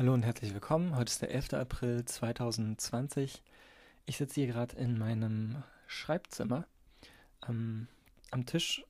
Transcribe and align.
Hallo 0.00 0.14
und 0.14 0.22
herzlich 0.22 0.54
willkommen. 0.54 0.96
Heute 0.96 1.10
ist 1.10 1.20
der 1.20 1.30
11. 1.30 1.52
April 1.52 2.02
2020. 2.06 3.42
Ich 4.06 4.16
sitze 4.16 4.36
hier 4.36 4.46
gerade 4.46 4.74
in 4.76 4.98
meinem 4.98 5.62
Schreibzimmer 5.86 6.66
am, 7.42 7.86
am 8.30 8.46
Tisch 8.46 8.82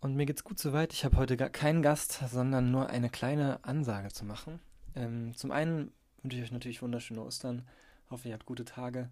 und 0.00 0.16
mir 0.16 0.26
geht's 0.26 0.42
gut 0.42 0.58
soweit. 0.58 0.92
Ich 0.92 1.04
habe 1.04 1.16
heute 1.16 1.36
gar 1.36 1.48
keinen 1.48 1.80
Gast, 1.80 2.24
sondern 2.28 2.72
nur 2.72 2.90
eine 2.90 3.08
kleine 3.08 3.62
Ansage 3.62 4.08
zu 4.08 4.24
machen. 4.24 4.58
Ähm, 4.96 5.32
zum 5.36 5.52
einen 5.52 5.92
wünsche 6.22 6.38
ich 6.38 6.42
euch 6.42 6.50
natürlich 6.50 6.82
wunderschöne 6.82 7.22
Ostern. 7.22 7.62
Hoffe, 8.10 8.26
ihr 8.26 8.34
habt 8.34 8.46
gute 8.46 8.64
Tage 8.64 9.10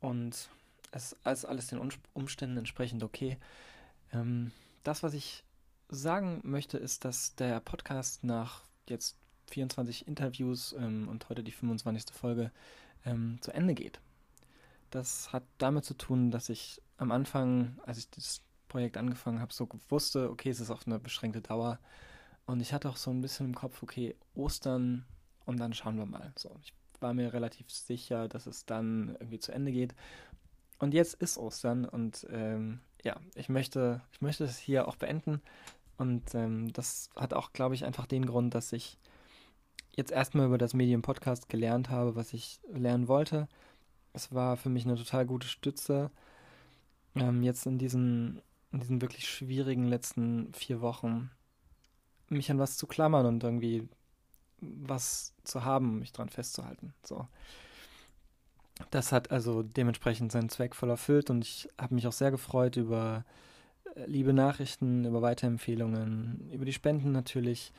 und 0.00 0.50
es 0.92 1.12
ist 1.24 1.46
alles 1.46 1.68
den 1.68 1.80
Umständen 2.12 2.58
entsprechend 2.58 3.02
okay. 3.02 3.38
Ähm, 4.12 4.52
das, 4.82 5.02
was 5.02 5.14
ich 5.14 5.42
sagen 5.88 6.42
möchte, 6.42 6.76
ist, 6.76 7.06
dass 7.06 7.34
der 7.36 7.60
Podcast 7.60 8.24
nach 8.24 8.60
jetzt 8.90 9.16
24 9.50 10.06
Interviews 10.06 10.74
ähm, 10.78 11.08
und 11.08 11.28
heute 11.28 11.42
die 11.42 11.52
25. 11.52 12.14
Folge 12.14 12.50
ähm, 13.04 13.38
zu 13.40 13.52
Ende 13.52 13.74
geht. 13.74 14.00
Das 14.90 15.32
hat 15.32 15.44
damit 15.58 15.84
zu 15.84 15.94
tun, 15.94 16.30
dass 16.30 16.48
ich 16.48 16.80
am 16.98 17.12
Anfang, 17.12 17.78
als 17.84 17.98
ich 17.98 18.10
das 18.10 18.42
Projekt 18.68 18.96
angefangen 18.96 19.40
habe, 19.40 19.52
so 19.52 19.68
wusste, 19.88 20.30
okay, 20.30 20.50
es 20.50 20.60
ist 20.60 20.70
auf 20.70 20.86
eine 20.86 20.98
beschränkte 20.98 21.40
Dauer. 21.40 21.78
Und 22.46 22.60
ich 22.60 22.72
hatte 22.72 22.88
auch 22.88 22.96
so 22.96 23.10
ein 23.10 23.20
bisschen 23.20 23.46
im 23.46 23.54
Kopf, 23.54 23.82
okay, 23.82 24.14
Ostern 24.34 25.04
und 25.44 25.58
dann 25.58 25.74
schauen 25.74 25.98
wir 25.98 26.06
mal. 26.06 26.32
So, 26.36 26.54
ich 26.62 26.72
war 27.00 27.14
mir 27.14 27.32
relativ 27.32 27.70
sicher, 27.70 28.28
dass 28.28 28.46
es 28.46 28.66
dann 28.66 29.16
irgendwie 29.20 29.38
zu 29.38 29.52
Ende 29.52 29.72
geht. 29.72 29.94
Und 30.78 30.94
jetzt 30.94 31.14
ist 31.14 31.38
Ostern 31.38 31.84
und 31.84 32.26
ähm, 32.30 32.80
ja, 33.02 33.16
ich 33.34 33.48
möchte, 33.48 34.02
ich 34.12 34.20
möchte 34.20 34.44
es 34.44 34.58
hier 34.58 34.88
auch 34.88 34.96
beenden. 34.96 35.40
Und 35.96 36.34
ähm, 36.34 36.72
das 36.72 37.10
hat 37.16 37.32
auch, 37.32 37.52
glaube 37.52 37.74
ich, 37.74 37.84
einfach 37.84 38.06
den 38.06 38.26
Grund, 38.26 38.54
dass 38.54 38.72
ich 38.72 38.98
jetzt 39.96 40.12
erstmal 40.12 40.46
über 40.46 40.58
das 40.58 40.74
Medium 40.74 41.02
Podcast 41.02 41.48
gelernt 41.48 41.90
habe, 41.90 42.14
was 42.14 42.32
ich 42.32 42.60
lernen 42.72 43.08
wollte. 43.08 43.48
Es 44.12 44.32
war 44.32 44.56
für 44.56 44.68
mich 44.68 44.84
eine 44.84 44.96
total 44.96 45.26
gute 45.26 45.48
Stütze, 45.48 46.10
ähm, 47.16 47.42
jetzt 47.42 47.66
in 47.66 47.78
diesen, 47.78 48.40
in 48.72 48.80
diesen 48.80 49.00
wirklich 49.00 49.28
schwierigen 49.28 49.88
letzten 49.88 50.52
vier 50.54 50.80
Wochen 50.80 51.30
mich 52.28 52.50
an 52.50 52.58
was 52.58 52.76
zu 52.76 52.86
klammern 52.86 53.26
und 53.26 53.42
irgendwie 53.42 53.88
was 54.60 55.34
zu 55.44 55.64
haben, 55.64 55.98
mich 55.98 56.12
dran 56.12 56.28
festzuhalten. 56.28 56.94
So. 57.04 57.26
Das 58.90 59.12
hat 59.12 59.30
also 59.30 59.62
dementsprechend 59.62 60.32
seinen 60.32 60.50
Zweck 60.50 60.74
voll 60.74 60.90
erfüllt 60.90 61.30
und 61.30 61.44
ich 61.44 61.68
habe 61.78 61.94
mich 61.94 62.06
auch 62.06 62.12
sehr 62.12 62.30
gefreut 62.30 62.76
über 62.76 63.24
äh, 63.94 64.04
liebe 64.06 64.34
Nachrichten, 64.34 65.04
über 65.04 65.22
Weiterempfehlungen, 65.22 66.50
über 66.52 66.64
die 66.64 66.72
Spenden 66.72 67.12
natürlich. 67.12 67.72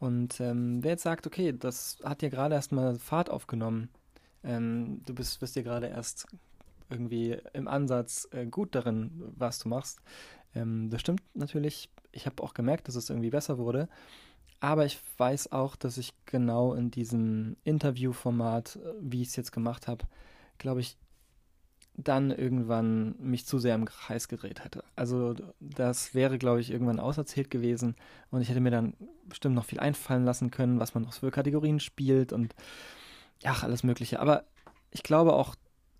Und 0.00 0.40
ähm, 0.40 0.82
wer 0.82 0.92
jetzt 0.92 1.02
sagt, 1.02 1.26
okay, 1.26 1.52
das 1.56 1.98
hat 2.02 2.22
dir 2.22 2.30
gerade 2.30 2.54
erstmal 2.54 2.98
Fahrt 2.98 3.30
aufgenommen, 3.30 3.90
ähm, 4.42 5.02
du 5.04 5.14
bist, 5.14 5.38
bist 5.40 5.54
dir 5.54 5.62
gerade 5.62 5.86
erst 5.86 6.26
irgendwie 6.88 7.38
im 7.52 7.68
Ansatz 7.68 8.26
äh, 8.32 8.46
gut 8.46 8.74
darin, 8.74 9.10
was 9.36 9.58
du 9.58 9.68
machst. 9.68 10.00
Ähm, 10.54 10.88
das 10.90 11.02
stimmt 11.02 11.22
natürlich. 11.34 11.90
Ich 12.12 12.26
habe 12.26 12.42
auch 12.42 12.54
gemerkt, 12.54 12.88
dass 12.88 12.96
es 12.96 13.10
irgendwie 13.10 13.30
besser 13.30 13.58
wurde. 13.58 13.88
Aber 14.58 14.84
ich 14.84 15.00
weiß 15.18 15.52
auch, 15.52 15.76
dass 15.76 15.98
ich 15.98 16.12
genau 16.26 16.74
in 16.74 16.90
diesem 16.90 17.56
Interviewformat, 17.64 18.76
äh, 18.76 18.92
wie 19.00 19.22
ich 19.22 19.28
es 19.28 19.36
jetzt 19.36 19.52
gemacht 19.52 19.86
habe, 19.86 20.06
glaube 20.58 20.80
ich, 20.80 20.96
dann 22.02 22.30
irgendwann 22.30 23.14
mich 23.18 23.46
zu 23.46 23.58
sehr 23.58 23.74
im 23.74 23.84
Kreis 23.84 24.28
gedreht 24.28 24.64
hätte. 24.64 24.84
Also 24.96 25.34
das 25.60 26.14
wäre, 26.14 26.38
glaube 26.38 26.60
ich, 26.60 26.70
irgendwann 26.70 27.00
auserzählt 27.00 27.50
gewesen 27.50 27.96
und 28.30 28.40
ich 28.40 28.48
hätte 28.48 28.60
mir 28.60 28.70
dann 28.70 28.94
bestimmt 29.26 29.54
noch 29.54 29.64
viel 29.64 29.80
einfallen 29.80 30.24
lassen 30.24 30.50
können, 30.50 30.80
was 30.80 30.94
man 30.94 31.04
noch 31.04 31.12
für 31.12 31.30
Kategorien 31.30 31.80
spielt 31.80 32.32
und 32.32 32.54
ja, 33.42 33.56
alles 33.62 33.82
Mögliche. 33.82 34.20
Aber 34.20 34.44
ich 34.90 35.02
glaube 35.02 35.32
auch, 35.32 35.54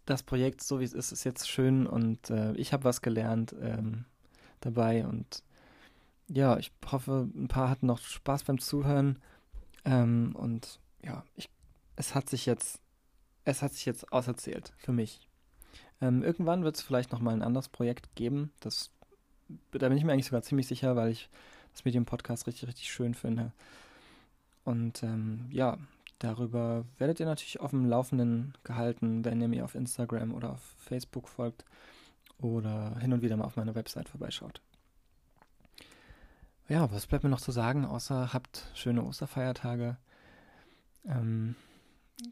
das 0.07 0.23
Projekt, 0.23 0.63
so 0.63 0.81
wie 0.81 0.85
es 0.85 0.93
ist, 0.93 1.13
ist 1.13 1.25
jetzt 1.25 1.49
schön 1.49 1.87
und 1.87 2.31
äh, 2.31 2.53
ich 2.55 2.73
habe 2.73 2.85
was 2.85 3.03
gelernt 3.03 3.55
ähm, 3.61 4.05
dabei 4.61 5.07
und 5.07 5.43
ja, 6.29 6.57
ich 6.59 6.73
hoffe, 6.91 7.29
ein 7.35 7.49
paar 7.49 7.69
hatten 7.71 7.87
noch 7.87 7.99
Spaß 7.99 8.45
beim 8.45 8.59
Zuhören 8.59 9.21
ähm, 9.85 10.35
und 10.37 10.81
ja, 11.03 11.25
ich, 11.37 11.49
es 11.97 12.15
hat 12.15 12.29
sich 12.29 12.47
jetzt, 12.47 12.81
es 13.45 13.63
hat 13.63 13.73
sich 13.73 13.85
jetzt 13.85 14.13
auserzählt 14.13 14.73
für 14.79 14.93
mich. 14.93 15.21
Ähm, 16.01 16.23
irgendwann 16.23 16.65
wird 16.65 16.77
es 16.77 16.83
vielleicht 16.83 17.13
nochmal 17.13 17.35
ein 17.35 17.43
anderes 17.43 17.69
Projekt 17.69 18.15
geben. 18.15 18.53
Das, 18.61 18.91
da 19.73 19.89
bin 19.89 19.99
ich 19.99 20.05
mir 20.05 20.13
eigentlich 20.13 20.27
sogar 20.27 20.43
ziemlich 20.43 20.67
sicher, 20.67 20.97
weil 20.97 21.11
ich 21.11 21.29
das 21.73 21.85
Medium-Podcast 21.85 22.47
richtig, 22.47 22.69
richtig 22.69 22.91
schön 22.91 23.15
finde. 23.15 23.53
Und 24.65 25.03
ähm, 25.03 25.47
ja, 25.51 25.79
darüber 26.19 26.85
werdet 26.99 27.21
ihr 27.21 27.27
natürlich 27.27 27.61
auf 27.61 27.71
dem 27.71 27.87
Laufenden 27.87 28.55
gehalten, 28.65 29.25
wenn 29.25 29.41
ihr 29.41 29.49
mir 29.49 29.65
auf 29.65 29.75
Instagram 29.75 30.33
oder 30.33 30.53
auf 30.53 30.75
Facebook 30.79 31.29
folgt 31.29 31.65
oder 32.39 32.97
hin 32.99 33.13
und 33.13 33.23
wieder 33.23 33.37
mal 33.37 33.45
auf 33.45 33.57
meiner 33.57 33.75
Website 33.75 34.09
vorbeischaut. 34.09 34.61
Ja, 36.69 36.91
was 36.93 37.07
bleibt 37.07 37.25
mir 37.25 37.31
noch 37.31 37.41
zu 37.41 37.51
sagen, 37.51 37.85
außer 37.85 38.33
habt 38.33 38.71
schöne 38.75 39.03
Osterfeiertage. 39.03 39.97
Ähm, 41.05 41.57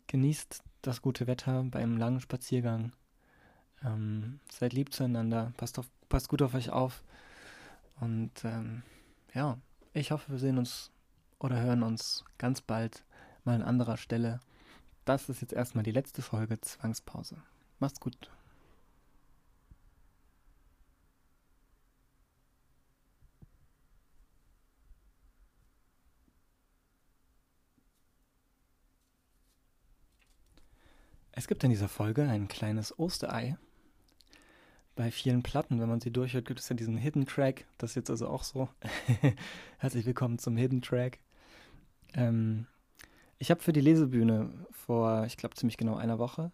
genießt 0.07 0.62
das 0.83 1.03
gute 1.03 1.27
Wetter 1.27 1.65
beim 1.65 1.97
langen 1.97 2.21
Spaziergang 2.21 2.93
ähm, 3.84 4.41
seid 4.50 4.72
lieb 4.72 4.93
zueinander, 4.93 5.53
passt, 5.56 5.78
auf, 5.78 5.87
passt 6.09 6.28
gut 6.28 6.43
auf 6.43 6.55
euch 6.55 6.71
auf. 6.71 7.03
Und 8.00 8.33
ähm, 8.44 8.83
ja, 9.34 9.59
ich 9.93 10.11
hoffe, 10.11 10.33
wir 10.33 10.39
sehen 10.39 10.59
uns 10.59 10.91
oder 11.39 11.61
hören 11.61 11.83
uns 11.83 12.25
ganz 12.39 12.61
bald 12.61 13.03
mal 13.44 13.55
an 13.55 13.62
anderer 13.62 13.97
Stelle. 13.97 14.41
Das 15.05 15.28
ist 15.28 15.41
jetzt 15.41 15.53
erstmal 15.53 15.84
die 15.84 15.93
letzte 15.93 16.22
Folge 16.22 16.61
Zwangspause. 16.61 17.37
Macht's 17.78 18.00
gut. 18.00 18.31
Es 31.39 31.47
gibt 31.47 31.62
in 31.62 31.71
dieser 31.71 31.89
Folge 31.89 32.28
ein 32.28 32.49
kleines 32.49 32.99
Osterei, 32.99 33.56
bei 34.98 35.12
vielen 35.12 35.44
Platten, 35.44 35.81
wenn 35.81 35.88
man 35.88 36.00
sie 36.00 36.10
durchhört, 36.10 36.44
gibt 36.44 36.59
es 36.59 36.69
ja 36.69 36.75
diesen 36.75 36.97
Hidden 36.97 37.25
Track. 37.25 37.66
Das 37.78 37.92
ist 37.92 37.94
jetzt 37.94 38.10
also 38.10 38.26
auch 38.26 38.42
so. 38.42 38.69
Herzlich 39.78 40.04
willkommen 40.04 40.41
zum 40.41 40.56
Hidden 40.56 40.82
Track. 40.82 41.20
Ähm, 42.14 42.66
ich 43.38 43.53
habe 43.53 43.62
für 43.62 43.72
die 43.72 43.81
Lesebühne 43.81 44.50
vor, 44.72 45.25
ich 45.25 45.36
glaube, 45.36 45.54
ziemlich 45.54 45.76
genau 45.76 45.94
einer 45.94 46.19
Woche 46.19 46.50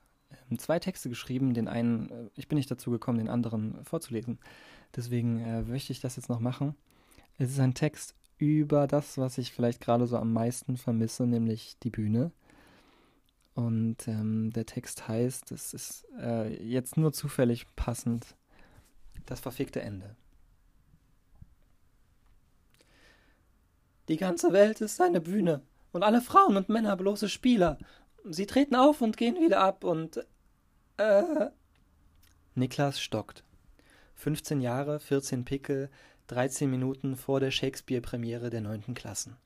ähm, 0.51 0.59
zwei 0.59 0.79
Texte 0.79 1.09
geschrieben. 1.09 1.55
Den 1.55 1.69
einen, 1.69 2.11
äh, 2.11 2.29
ich 2.37 2.47
bin 2.47 2.57
nicht 2.57 2.71
dazu 2.71 2.91
gekommen, 2.91 3.17
den 3.17 3.31
anderen 3.31 3.83
vorzulesen. 3.83 4.39
Deswegen 4.95 5.41
äh, 5.41 5.63
möchte 5.63 5.95
ich 5.95 6.01
das 6.01 6.17
jetzt 6.17 6.29
noch 6.29 6.41
machen. 6.41 6.75
Es 7.39 7.51
ist 7.51 7.61
ein 7.61 7.73
Text 7.73 8.15
über 8.37 8.87
das, 8.87 9.17
was 9.17 9.39
ich 9.39 9.55
vielleicht 9.55 9.81
gerade 9.81 10.07
so 10.07 10.19
am 10.19 10.35
meisten 10.35 10.77
vermisse, 10.77 11.27
nämlich 11.27 11.79
die 11.83 11.91
Bühne. 11.91 12.31
Und 13.55 14.09
ähm, 14.09 14.53
der 14.53 14.67
Text 14.67 15.07
heißt, 15.07 15.53
es 15.53 15.75
ist 15.75 16.07
äh, 16.19 16.53
jetzt 16.63 16.97
nur 16.97 17.13
zufällig 17.13 17.67
passend, 17.77 18.35
das 19.27 19.41
verfickte 19.41 19.81
Ende. 19.81 20.17
Die 24.09 24.17
ganze 24.17 24.53
Welt 24.53 24.81
ist 24.81 25.01
eine 25.01 25.21
Bühne 25.21 25.63
und 25.93 26.03
alle 26.03 26.21
Frauen 26.21 26.57
und 26.57 26.69
Männer 26.69 26.97
bloße 26.97 27.29
Spieler. 27.29 27.79
Sie 28.25 28.47
treten 28.47 28.75
auf 28.75 29.01
und 29.01 29.17
gehen 29.17 29.37
wieder 29.37 29.61
ab 29.61 29.85
und 29.85 30.27
äh. 30.97 31.51
Niklas 32.55 33.01
stockt. 33.01 33.45
15 34.15 34.61
Jahre, 34.61 35.01
14 35.01 35.45
Pickel, 35.45 35.91
13 36.27 36.71
Minuten 36.71 37.17
vor 37.17 37.41
der 37.41 37.51
Shakespeare-Premiere 37.51 38.51
der 38.51 38.61
9. 38.61 38.95
Klassen. 38.95 39.37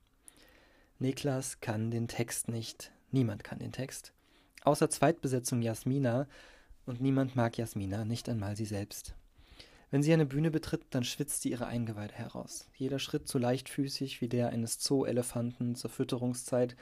Niklas 0.98 1.60
kann 1.60 1.90
den 1.90 2.08
Text 2.08 2.48
nicht, 2.48 2.92
Niemand 3.10 3.44
kann 3.44 3.58
den 3.58 3.72
Text. 3.72 4.12
Außer 4.64 4.90
Zweitbesetzung 4.90 5.62
Jasmina, 5.62 6.26
und 6.86 7.00
niemand 7.00 7.36
mag 7.36 7.58
Jasmina, 7.58 8.04
nicht 8.04 8.28
einmal 8.28 8.56
sie 8.56 8.64
selbst. 8.64 9.14
Wenn 9.90 10.02
sie 10.02 10.12
eine 10.12 10.26
Bühne 10.26 10.50
betritt, 10.50 10.82
dann 10.90 11.04
schwitzt 11.04 11.42
sie 11.42 11.50
ihre 11.50 11.66
Eingeweide 11.66 12.14
heraus. 12.14 12.68
Jeder 12.76 12.98
Schritt 12.98 13.28
so 13.28 13.38
leichtfüßig 13.38 14.20
wie 14.20 14.28
der 14.28 14.50
eines 14.50 14.82
Zoo-Elefanten 14.82 15.74
zur 15.74 15.90
Fütterungszeit. 15.90 16.76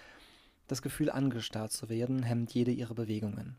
Das 0.66 0.82
Gefühl, 0.82 1.10
angestarrt 1.10 1.70
zu 1.70 1.88
werden, 1.88 2.24
hemmt 2.24 2.52
jede 2.52 2.72
ihrer 2.72 2.94
Bewegungen. 2.94 3.56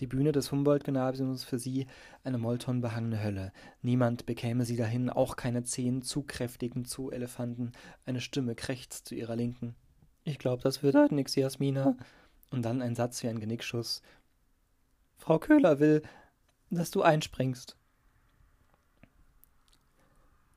Die 0.00 0.06
Bühne 0.06 0.32
des 0.32 0.50
Humboldt-Gymnasiums 0.50 1.44
für 1.44 1.58
sie 1.58 1.86
eine 2.24 2.38
moltonbehangene 2.38 3.22
Hölle. 3.22 3.52
Niemand 3.82 4.26
bekäme 4.26 4.64
sie 4.64 4.76
dahin, 4.76 5.10
auch 5.10 5.36
keine 5.36 5.62
zehn 5.62 6.02
zu 6.02 6.22
kräftigen 6.22 6.84
Zoo-Elefanten. 6.84 7.72
Eine 8.04 8.20
Stimme 8.20 8.54
krächzt 8.54 9.06
zu 9.06 9.14
ihrer 9.14 9.36
Linken. 9.36 9.74
Ich 10.24 10.38
glaube, 10.38 10.62
das 10.62 10.82
wird 10.82 10.94
halt 10.94 11.12
nix, 11.12 11.34
Jasmina. 11.34 11.96
Und 12.50 12.62
dann 12.62 12.82
ein 12.82 12.94
Satz 12.94 13.22
wie 13.22 13.28
ein 13.28 13.40
Genickschuss. 13.40 14.02
Frau 15.16 15.38
Köhler 15.38 15.80
will, 15.80 16.02
dass 16.70 16.90
du 16.90 17.02
einspringst. 17.02 17.76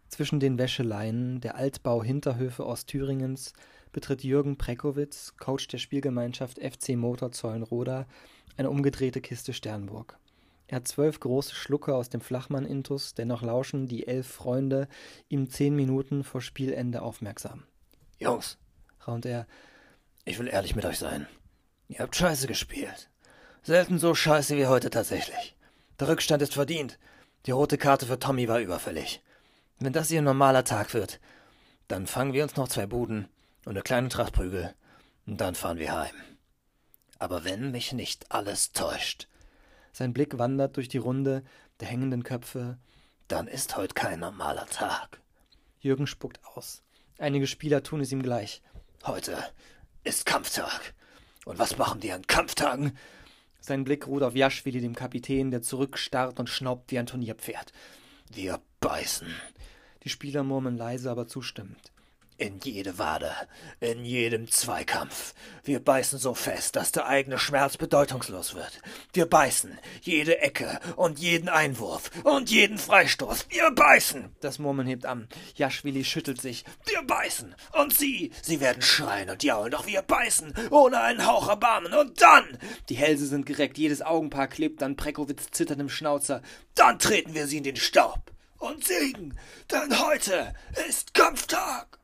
Zwischen 0.09 0.39
den 0.39 0.57
Wäscheleien 0.57 1.41
der 1.41 1.55
Altbau-Hinterhöfe 1.55 2.65
Ostthüringens 2.65 3.53
betritt 3.91 4.23
Jürgen 4.23 4.57
Prekowitz, 4.57 5.35
Coach 5.37 5.67
der 5.67 5.77
Spielgemeinschaft 5.79 6.59
FC 6.59 6.89
Motor 6.95 7.31
Zollenroda, 7.31 8.07
eine 8.55 8.69
umgedrehte 8.69 9.21
Kiste 9.21 9.53
Sternburg. 9.53 10.17
Er 10.67 10.77
hat 10.77 10.87
zwölf 10.87 11.19
große 11.19 11.55
Schlucke 11.55 11.95
aus 11.95 12.09
dem 12.09 12.21
Flachmann-Intus, 12.21 13.13
dennoch 13.13 13.41
lauschen 13.41 13.87
die 13.87 14.07
elf 14.07 14.27
Freunde 14.27 14.87
ihm 15.29 15.49
zehn 15.49 15.75
Minuten 15.75 16.23
vor 16.23 16.41
Spielende 16.41 17.01
aufmerksam. 17.01 17.63
Jungs, 18.19 18.57
raunt 19.07 19.25
er, 19.25 19.47
ich 20.25 20.39
will 20.39 20.47
ehrlich 20.47 20.75
mit 20.75 20.85
euch 20.85 20.99
sein. 20.99 21.27
Ihr 21.87 21.99
habt 21.99 22.15
scheiße 22.15 22.47
gespielt. 22.47 23.09
Selten 23.63 23.99
so 23.99 24.13
scheiße 24.13 24.57
wie 24.57 24.67
heute 24.67 24.89
tatsächlich. 24.89 25.55
Der 25.99 26.07
Rückstand 26.07 26.41
ist 26.41 26.53
verdient. 26.53 26.99
Die 27.45 27.51
rote 27.51 27.77
Karte 27.77 28.05
für 28.05 28.19
Tommy 28.19 28.47
war 28.47 28.59
überfällig. 28.59 29.21
Wenn 29.79 29.93
das 29.93 30.11
ein 30.11 30.23
normaler 30.23 30.63
Tag 30.63 30.93
wird, 30.93 31.19
dann 31.87 32.07
fangen 32.07 32.33
wir 32.33 32.43
uns 32.43 32.55
noch 32.55 32.67
zwei 32.67 32.85
Buden 32.85 33.27
und 33.65 33.71
eine 33.71 33.81
kleine 33.81 34.09
Tracht 34.09 34.33
Prügel, 34.33 34.73
und 35.25 35.39
dann 35.39 35.55
fahren 35.55 35.77
wir 35.77 35.93
heim. 35.93 36.15
Aber 37.19 37.43
wenn 37.43 37.71
mich 37.71 37.93
nicht 37.93 38.31
alles 38.31 38.71
täuscht, 38.71 39.27
sein 39.91 40.13
Blick 40.13 40.37
wandert 40.37 40.77
durch 40.77 40.89
die 40.89 40.99
Runde 40.99 41.43
der 41.79 41.87
hängenden 41.87 42.23
Köpfe. 42.23 42.77
Dann 43.27 43.47
ist 43.47 43.75
heute 43.75 43.93
kein 43.93 44.19
normaler 44.19 44.67
Tag. 44.67 45.19
Jürgen 45.79 46.07
spuckt 46.07 46.39
aus. 46.45 46.83
Einige 47.17 47.47
Spieler 47.47 47.83
tun 47.83 48.01
es 48.01 48.11
ihm 48.11 48.21
gleich. 48.21 48.61
Heute 49.05 49.37
ist 50.03 50.25
Kampftag. 50.25 50.93
Und 51.45 51.59
was 51.59 51.77
machen 51.77 52.01
die 52.01 52.11
an 52.11 52.27
Kampftagen? 52.27 52.97
Sein 53.61 53.83
Blick 53.83 54.07
ruht 54.07 54.23
auf 54.23 54.35
Jaschwili, 54.35 54.81
dem 54.81 54.95
Kapitän, 54.95 55.51
der 55.51 55.61
zurückstarrt 55.61 56.39
und 56.39 56.49
schnaubt 56.49 56.91
wie 56.91 56.99
ein 56.99 57.05
Turnierpferd. 57.05 57.71
Wir 58.29 58.59
beißen. 58.81 59.27
Die 60.03 60.09
Spieler 60.09 60.43
murmeln 60.43 60.77
leise, 60.77 61.09
aber 61.09 61.27
zustimmend. 61.27 61.91
In 62.39 62.59
jede 62.63 62.99
Wade, 62.99 63.31
in 63.79 64.05
jedem 64.05 64.47
Zweikampf. 64.47 65.33
Wir 65.63 65.83
beißen 65.83 66.19
so 66.19 66.35
fest, 66.35 66.75
dass 66.75 66.91
der 66.91 67.07
eigene 67.07 67.39
Schmerz 67.39 67.77
bedeutungslos 67.77 68.53
wird. 68.53 68.79
Wir 69.11 69.25
beißen 69.25 69.75
jede 70.03 70.37
Ecke 70.39 70.79
und 70.97 71.17
jeden 71.17 71.49
Einwurf 71.49 72.11
und 72.23 72.51
jeden 72.51 72.77
Freistoß. 72.77 73.47
Wir 73.49 73.71
beißen! 73.71 74.35
Das 74.39 74.59
Murmeln 74.59 74.87
hebt 74.87 75.07
an. 75.07 75.27
Jaschwili 75.55 76.05
schüttelt 76.05 76.39
sich. 76.39 76.63
Wir 76.85 77.01
beißen! 77.01 77.55
Und 77.73 77.97
sie, 77.97 78.31
sie 78.43 78.59
werden 78.59 78.83
schreien 78.83 79.31
und 79.31 79.41
jaulen, 79.41 79.71
doch 79.71 79.87
wir 79.87 80.03
beißen, 80.03 80.53
ohne 80.69 81.01
einen 81.01 81.25
Hauch 81.25 81.49
Erbarmen. 81.49 81.95
Und 81.95 82.21
dann! 82.21 82.59
Die 82.89 82.97
Hälse 82.97 83.25
sind 83.25 83.47
gereckt, 83.47 83.79
jedes 83.79 84.03
Augenpaar 84.03 84.47
klebt 84.47 84.83
an 84.83 84.95
Prekowitz 84.95 85.49
zitterndem 85.49 85.89
Schnauzer. 85.89 86.43
Dann 86.75 86.99
treten 86.99 87.33
wir 87.33 87.47
sie 87.47 87.57
in 87.57 87.63
den 87.63 87.77
Staub 87.77 88.31
und 88.59 88.85
siegen, 88.85 89.39
denn 89.71 89.99
heute 90.05 90.53
ist 90.87 91.15
Kampftag! 91.15 91.97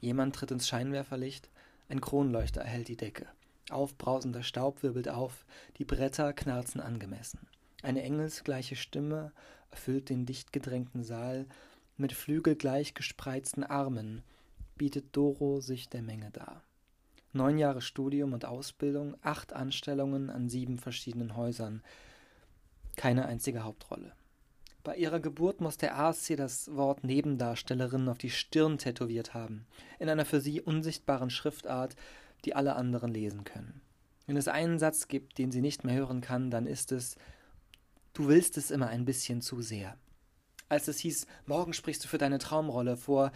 Jemand 0.00 0.34
tritt 0.34 0.50
ins 0.50 0.68
Scheinwerferlicht, 0.68 1.50
ein 1.88 2.00
Kronleuchter 2.00 2.60
erhellt 2.60 2.88
die 2.88 2.96
Decke. 2.96 3.26
Aufbrausender 3.70 4.42
Staub 4.42 4.82
wirbelt 4.82 5.08
auf, 5.08 5.44
die 5.76 5.84
Bretter 5.84 6.32
knarzen 6.32 6.80
angemessen. 6.80 7.46
Eine 7.82 8.02
engelsgleiche 8.02 8.76
Stimme 8.76 9.32
erfüllt 9.70 10.08
den 10.08 10.26
dicht 10.26 10.52
gedrängten 10.52 11.04
Saal, 11.04 11.46
mit 11.96 12.12
flügelgleich 12.12 12.94
gespreizten 12.94 13.64
Armen 13.64 14.22
bietet 14.76 15.16
Doro 15.16 15.60
sich 15.60 15.88
der 15.88 16.02
Menge 16.02 16.30
dar. 16.30 16.62
Neun 17.32 17.58
Jahre 17.58 17.82
Studium 17.82 18.32
und 18.32 18.44
Ausbildung, 18.44 19.16
acht 19.22 19.52
Anstellungen 19.52 20.30
an 20.30 20.48
sieben 20.48 20.78
verschiedenen 20.78 21.36
Häusern, 21.36 21.82
keine 22.96 23.26
einzige 23.26 23.64
Hauptrolle. 23.64 24.12
Bei 24.84 24.96
ihrer 24.96 25.20
Geburt 25.20 25.60
muss 25.60 25.76
der 25.76 25.98
ASC 25.98 26.36
das 26.36 26.74
Wort 26.74 27.04
Nebendarstellerin 27.04 28.08
auf 28.08 28.18
die 28.18 28.30
Stirn 28.30 28.78
tätowiert 28.78 29.34
haben, 29.34 29.66
in 29.98 30.08
einer 30.08 30.24
für 30.24 30.40
sie 30.40 30.60
unsichtbaren 30.60 31.30
Schriftart, 31.30 31.96
die 32.44 32.54
alle 32.54 32.76
anderen 32.76 33.12
lesen 33.12 33.44
können. 33.44 33.80
Wenn 34.26 34.36
es 34.36 34.48
einen 34.48 34.78
Satz 34.78 35.08
gibt, 35.08 35.38
den 35.38 35.50
sie 35.50 35.60
nicht 35.60 35.84
mehr 35.84 35.96
hören 35.96 36.20
kann, 36.20 36.50
dann 36.50 36.66
ist 36.66 36.92
es 36.92 37.16
Du 38.12 38.26
willst 38.26 38.56
es 38.56 38.72
immer 38.72 38.88
ein 38.88 39.04
bisschen 39.04 39.42
zu 39.42 39.62
sehr. 39.62 39.96
Als 40.68 40.88
es 40.88 40.98
hieß, 40.98 41.26
morgen 41.46 41.72
sprichst 41.72 42.02
du 42.04 42.08
für 42.08 42.18
deine 42.18 42.38
Traumrolle 42.38 42.96
vor, 42.96 43.30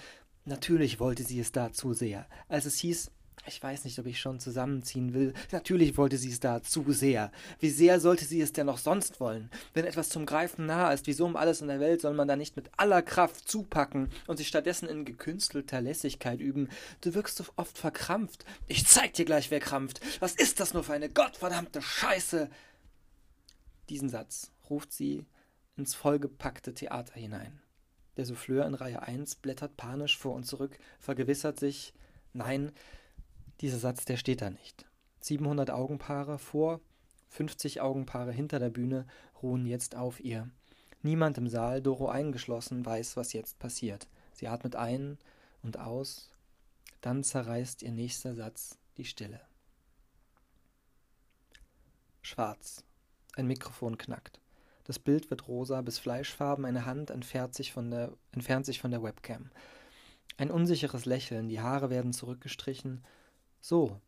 natürlich 0.44 0.98
wollte 0.98 1.22
sie 1.22 1.38
es 1.38 1.52
da 1.52 1.72
zu 1.72 1.92
sehr. 1.92 2.26
Als 2.48 2.66
es 2.66 2.78
hieß, 2.78 3.10
ich 3.46 3.60
weiß 3.60 3.84
nicht, 3.84 3.98
ob 3.98 4.06
ich 4.06 4.20
schon 4.20 4.38
zusammenziehen 4.38 5.14
will. 5.14 5.34
Natürlich 5.50 5.96
wollte 5.96 6.16
sie 6.16 6.30
es 6.30 6.38
da 6.38 6.62
zu 6.62 6.92
sehr. 6.92 7.32
Wie 7.58 7.70
sehr 7.70 7.98
sollte 7.98 8.24
sie 8.24 8.40
es 8.40 8.52
denn 8.52 8.66
noch 8.66 8.78
sonst 8.78 9.18
wollen? 9.18 9.50
Wenn 9.74 9.84
etwas 9.84 10.10
zum 10.10 10.26
Greifen 10.26 10.66
nahe 10.66 10.94
ist, 10.94 11.08
wieso 11.08 11.24
um 11.26 11.34
alles 11.34 11.60
in 11.60 11.66
der 11.66 11.80
Welt 11.80 12.00
soll 12.00 12.14
man 12.14 12.28
da 12.28 12.36
nicht 12.36 12.54
mit 12.54 12.70
aller 12.76 13.02
Kraft 13.02 13.48
zupacken 13.48 14.10
und 14.28 14.36
sich 14.36 14.46
stattdessen 14.46 14.88
in 14.88 15.04
gekünstelter 15.04 15.80
Lässigkeit 15.80 16.40
üben? 16.40 16.68
Du 17.00 17.14
wirkst 17.14 17.36
so 17.36 17.44
oft 17.56 17.76
verkrampft. 17.78 18.44
Ich 18.68 18.86
zeig 18.86 19.14
dir 19.14 19.24
gleich, 19.24 19.50
wer 19.50 19.60
krampft. 19.60 20.00
Was 20.20 20.34
ist 20.36 20.60
das 20.60 20.72
nur 20.72 20.84
für 20.84 20.92
eine 20.92 21.10
gottverdammte 21.10 21.82
Scheiße? 21.82 22.48
Diesen 23.88 24.08
Satz 24.08 24.52
ruft 24.70 24.92
sie 24.92 25.26
ins 25.76 25.94
vollgepackte 25.94 26.74
Theater 26.74 27.14
hinein. 27.14 27.60
Der 28.16 28.24
Souffleur 28.24 28.66
in 28.66 28.74
Reihe 28.74 29.02
1 29.02 29.36
blättert 29.36 29.76
panisch 29.76 30.16
vor 30.16 30.34
und 30.34 30.44
zurück, 30.44 30.78
vergewissert 31.00 31.58
sich, 31.58 31.94
nein, 32.34 32.72
dieser 33.62 33.78
Satz, 33.78 34.04
der 34.04 34.16
steht 34.16 34.42
da 34.42 34.50
nicht. 34.50 34.84
700 35.20 35.70
Augenpaare 35.70 36.38
vor, 36.38 36.80
50 37.30 37.80
Augenpaare 37.80 38.32
hinter 38.32 38.58
der 38.58 38.70
Bühne 38.70 39.06
ruhen 39.42 39.64
jetzt 39.66 39.96
auf 39.96 40.20
ihr. 40.20 40.50
Niemand 41.02 41.38
im 41.38 41.48
Saal, 41.48 41.80
Doro 41.80 42.08
eingeschlossen, 42.08 42.84
weiß, 42.84 43.16
was 43.16 43.32
jetzt 43.32 43.58
passiert. 43.58 44.08
Sie 44.34 44.48
atmet 44.48 44.76
ein 44.76 45.18
und 45.62 45.78
aus, 45.78 46.30
dann 47.00 47.24
zerreißt 47.24 47.82
ihr 47.82 47.92
nächster 47.92 48.34
Satz 48.34 48.78
die 48.96 49.04
Stille. 49.04 49.40
Schwarz. 52.20 52.84
Ein 53.34 53.46
Mikrofon 53.46 53.96
knackt. 53.96 54.40
Das 54.84 54.98
Bild 54.98 55.30
wird 55.30 55.48
rosa 55.48 55.80
bis 55.80 55.98
fleischfarben, 55.98 56.64
eine 56.64 56.84
Hand 56.84 57.10
entfernt 57.10 57.54
sich 57.54 57.72
von 57.72 57.90
der, 57.90 58.12
entfernt 58.32 58.66
sich 58.66 58.80
von 58.80 58.90
der 58.90 59.02
Webcam. 59.02 59.50
Ein 60.36 60.50
unsicheres 60.50 61.04
Lächeln, 61.04 61.48
die 61.48 61.60
Haare 61.60 61.90
werden 61.90 62.12
zurückgestrichen, 62.12 63.04
so 63.62 64.00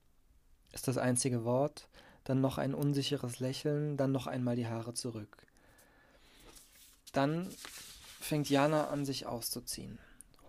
ist 0.72 0.88
das 0.88 0.98
einzige 0.98 1.44
Wort, 1.44 1.86
dann 2.24 2.40
noch 2.40 2.58
ein 2.58 2.74
unsicheres 2.74 3.38
Lächeln, 3.38 3.96
dann 3.96 4.10
noch 4.10 4.26
einmal 4.26 4.56
die 4.56 4.66
Haare 4.66 4.94
zurück. 4.94 5.46
Dann 7.12 7.48
fängt 8.20 8.50
Jana 8.50 8.88
an, 8.88 9.04
sich 9.04 9.26
auszuziehen. 9.26 10.00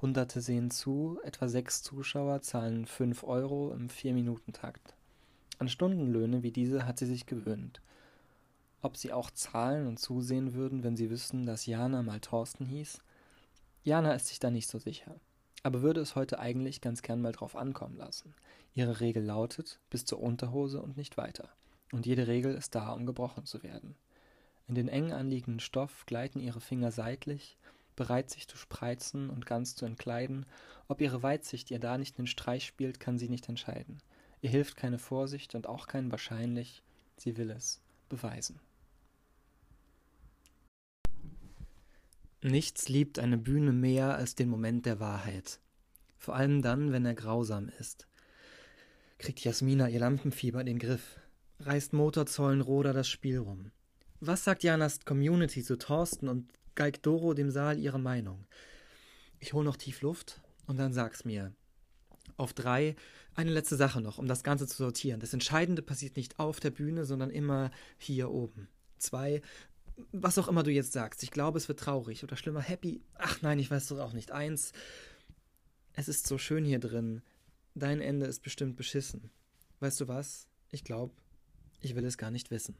Hunderte 0.01 0.41
sehen 0.41 0.71
zu, 0.71 1.19
etwa 1.23 1.47
sechs 1.47 1.83
Zuschauer 1.83 2.41
zahlen 2.41 2.87
fünf 2.87 3.23
Euro 3.23 3.71
im 3.73 3.89
Vier-Minuten-Takt. 3.89 4.95
An 5.59 5.69
Stundenlöhne 5.69 6.41
wie 6.41 6.51
diese 6.51 6.87
hat 6.87 6.97
sie 6.97 7.05
sich 7.05 7.27
gewöhnt. 7.27 7.81
Ob 8.81 8.97
sie 8.97 9.13
auch 9.13 9.29
zahlen 9.29 9.85
und 9.85 9.99
zusehen 9.99 10.55
würden, 10.55 10.83
wenn 10.83 10.97
sie 10.97 11.11
wüssten, 11.11 11.45
dass 11.45 11.67
Jana 11.67 12.01
mal 12.01 12.19
Thorsten 12.19 12.65
hieß? 12.65 13.01
Jana 13.83 14.13
ist 14.13 14.27
sich 14.27 14.39
da 14.39 14.49
nicht 14.49 14.67
so 14.67 14.79
sicher 14.79 15.15
aber 15.65 15.81
würde 15.81 15.99
es 15.99 16.13
heute 16.13 16.37
eigentlich 16.37 16.79
ganz 16.79 17.01
gern 17.01 17.23
mal 17.23 17.31
drauf 17.31 17.55
ankommen 17.55 17.97
lassen. 17.97 18.35
Ihre 18.75 18.99
Regel 18.99 19.23
lautet 19.23 19.79
bis 19.89 20.05
zur 20.05 20.21
Unterhose 20.21 20.79
und 20.79 20.95
nicht 20.95 21.17
weiter. 21.17 21.49
Und 21.91 22.05
jede 22.05 22.27
Regel 22.27 22.53
ist 22.53 22.75
da, 22.75 22.91
um 22.91 23.07
gebrochen 23.07 23.45
zu 23.45 23.63
werden. 23.63 23.95
In 24.67 24.75
den 24.75 24.87
eng 24.87 25.11
anliegenden 25.11 25.59
Stoff 25.59 26.05
gleiten 26.05 26.39
ihre 26.39 26.61
Finger 26.61 26.91
seitlich, 26.91 27.57
bereit 27.95 28.29
sich 28.29 28.47
zu 28.47 28.57
spreizen 28.57 29.31
und 29.31 29.47
ganz 29.47 29.75
zu 29.75 29.87
entkleiden. 29.87 30.45
Ob 30.87 31.01
ihre 31.01 31.23
Weitsicht 31.23 31.71
ihr 31.71 31.79
da 31.79 31.97
nicht 31.97 32.19
den 32.19 32.27
Streich 32.27 32.67
spielt, 32.67 32.99
kann 32.99 33.17
sie 33.17 33.29
nicht 33.29 33.49
entscheiden. 33.49 33.97
Ihr 34.41 34.51
hilft 34.51 34.77
keine 34.77 34.99
Vorsicht 34.99 35.55
und 35.55 35.65
auch 35.65 35.87
kein 35.87 36.11
Wahrscheinlich. 36.11 36.83
Sie 37.17 37.37
will 37.37 37.49
es 37.49 37.81
beweisen. 38.07 38.59
Nichts 42.45 42.89
liebt 42.89 43.17
eine 43.17 43.39
Bühne 43.39 43.73
mehr 43.73 44.13
als 44.13 44.35
den 44.35 44.49
Moment 44.49 44.85
der 44.85 44.99
Wahrheit. 44.99 45.59
Vor 46.15 46.35
allem 46.35 46.61
dann, 46.61 46.91
wenn 46.91 47.03
er 47.03 47.15
grausam 47.15 47.71
ist. 47.79 48.07
Kriegt 49.17 49.39
Jasmina 49.39 49.89
ihr 49.89 49.99
Lampenfieber 49.99 50.59
in 50.59 50.67
den 50.67 50.77
Griff, 50.77 51.19
reißt 51.61 51.93
Motorzollenroder 51.93 52.93
das 52.93 53.09
Spiel 53.09 53.39
rum. 53.39 53.71
Was 54.19 54.43
sagt 54.43 54.61
Janas 54.61 54.99
Community 55.05 55.63
zu 55.63 55.75
Thorsten 55.75 56.27
und 56.27 56.53
geigt 56.75 57.03
Doro 57.07 57.33
dem 57.33 57.49
Saal 57.49 57.79
ihre 57.79 57.99
Meinung? 57.99 58.45
Ich 59.39 59.53
hol 59.53 59.63
noch 59.63 59.75
tief 59.75 60.01
Luft 60.01 60.39
und 60.67 60.77
dann 60.77 60.93
sag's 60.93 61.25
mir. 61.25 61.51
Auf 62.37 62.53
drei 62.53 62.95
eine 63.33 63.49
letzte 63.49 63.75
Sache 63.75 64.01
noch, 64.01 64.19
um 64.19 64.27
das 64.27 64.43
Ganze 64.43 64.67
zu 64.67 64.77
sortieren. 64.77 65.19
Das 65.19 65.33
Entscheidende 65.33 65.81
passiert 65.81 66.15
nicht 66.15 66.37
auf 66.37 66.59
der 66.59 66.69
Bühne, 66.69 67.05
sondern 67.05 67.31
immer 67.31 67.71
hier 67.97 68.29
oben. 68.29 68.67
Zwei, 68.99 69.41
was 70.11 70.37
auch 70.37 70.47
immer 70.47 70.63
du 70.63 70.71
jetzt 70.71 70.93
sagst. 70.93 71.23
Ich 71.23 71.31
glaube, 71.31 71.57
es 71.57 71.67
wird 71.67 71.79
traurig 71.79 72.23
oder 72.23 72.35
schlimmer 72.35 72.61
happy. 72.61 73.01
Ach 73.15 73.41
nein, 73.41 73.59
ich 73.59 73.71
weiß 73.71 73.87
doch 73.87 73.99
auch 73.99 74.13
nicht. 74.13 74.31
Eins, 74.31 74.71
es 75.93 76.07
ist 76.07 76.27
so 76.27 76.37
schön 76.37 76.65
hier 76.65 76.79
drin. 76.79 77.21
Dein 77.73 78.01
Ende 78.01 78.25
ist 78.25 78.41
bestimmt 78.41 78.75
beschissen. 78.75 79.31
Weißt 79.79 79.99
du 79.99 80.07
was? 80.07 80.47
Ich 80.71 80.83
glaube, 80.83 81.13
ich 81.81 81.95
will 81.95 82.05
es 82.05 82.17
gar 82.17 82.31
nicht 82.31 82.51
wissen. 82.51 82.75